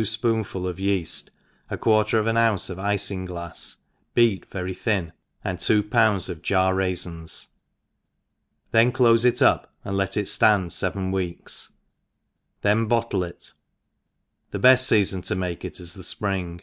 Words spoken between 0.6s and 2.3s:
of yeft, a quarter of